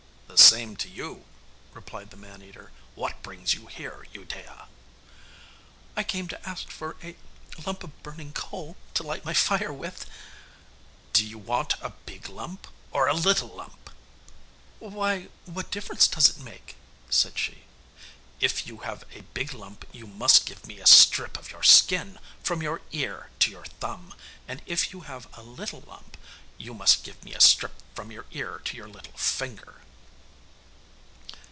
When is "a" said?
7.03-7.17, 11.81-11.89, 13.09-13.13, 19.13-19.21, 20.79-20.87, 25.37-25.43, 27.33-27.41